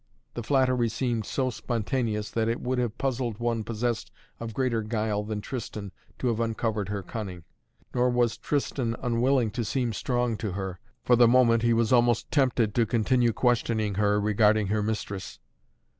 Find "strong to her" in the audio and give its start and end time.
9.93-10.79